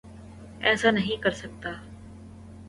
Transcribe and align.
ایسا 0.61 0.91
نہیں 0.91 1.21
کرسکتا 1.23 1.71